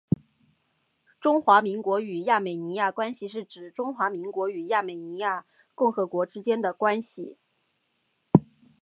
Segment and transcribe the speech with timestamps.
[1.19, 7.37] 中华民国与亚美尼亚关系是指中华民国与亚美尼亚共和国之间的关系。